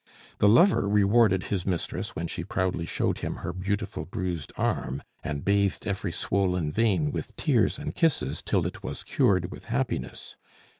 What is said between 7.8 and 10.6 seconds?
kisses till it was cured with happiness.